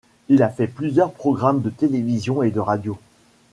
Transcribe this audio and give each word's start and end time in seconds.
Il 0.29 0.41
a 0.41 0.49
fait 0.49 0.65
plusieurs 0.65 1.11
programmes 1.11 1.61
de 1.61 1.69
télévision 1.69 2.41
et 2.41 2.49
de 2.49 2.59
radio. 2.59 2.97